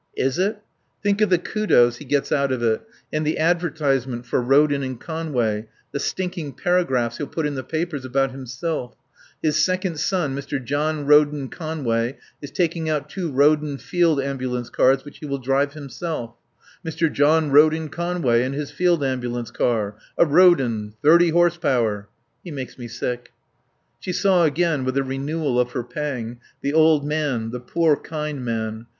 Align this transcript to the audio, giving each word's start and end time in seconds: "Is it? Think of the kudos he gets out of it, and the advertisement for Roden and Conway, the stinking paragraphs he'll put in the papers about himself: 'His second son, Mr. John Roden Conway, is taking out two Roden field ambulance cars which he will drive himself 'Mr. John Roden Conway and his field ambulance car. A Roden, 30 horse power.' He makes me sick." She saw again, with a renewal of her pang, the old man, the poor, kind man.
"Is 0.17 0.39
it? 0.39 0.59
Think 1.03 1.21
of 1.21 1.29
the 1.29 1.37
kudos 1.37 1.97
he 1.97 2.05
gets 2.05 2.31
out 2.31 2.51
of 2.51 2.63
it, 2.63 2.81
and 3.13 3.23
the 3.23 3.37
advertisement 3.37 4.25
for 4.25 4.41
Roden 4.41 4.81
and 4.81 4.99
Conway, 4.99 5.67
the 5.91 5.99
stinking 5.99 6.53
paragraphs 6.53 7.17
he'll 7.19 7.27
put 7.27 7.45
in 7.45 7.53
the 7.53 7.63
papers 7.63 8.03
about 8.03 8.31
himself: 8.31 8.95
'His 9.43 9.63
second 9.63 9.99
son, 9.99 10.35
Mr. 10.35 10.59
John 10.65 11.05
Roden 11.05 11.49
Conway, 11.49 12.17
is 12.41 12.49
taking 12.49 12.89
out 12.89 13.11
two 13.11 13.31
Roden 13.31 13.77
field 13.77 14.19
ambulance 14.19 14.71
cars 14.71 15.05
which 15.05 15.19
he 15.19 15.27
will 15.27 15.37
drive 15.37 15.73
himself 15.75 16.33
'Mr. 16.83 17.13
John 17.13 17.51
Roden 17.51 17.87
Conway 17.89 18.41
and 18.41 18.55
his 18.55 18.71
field 18.71 19.03
ambulance 19.03 19.51
car. 19.51 19.95
A 20.17 20.25
Roden, 20.25 20.95
30 21.03 21.29
horse 21.29 21.57
power.' 21.57 22.09
He 22.43 22.49
makes 22.49 22.75
me 22.75 22.87
sick." 22.87 23.33
She 23.99 24.13
saw 24.13 24.45
again, 24.45 24.83
with 24.83 24.97
a 24.97 25.03
renewal 25.03 25.59
of 25.59 25.73
her 25.73 25.83
pang, 25.83 26.39
the 26.63 26.73
old 26.73 27.05
man, 27.05 27.51
the 27.51 27.59
poor, 27.59 27.95
kind 27.95 28.43
man. 28.43 28.87